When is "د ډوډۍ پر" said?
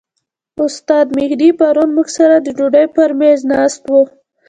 2.39-3.09